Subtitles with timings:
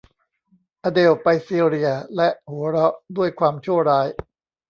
[0.83, 4.07] อเดลล์ไปซีเรียและหัวเราะด้วยความชั่วร้าย